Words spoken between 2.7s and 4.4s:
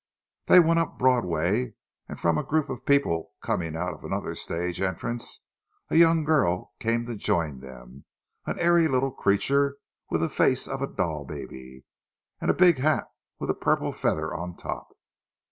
of people coming out of another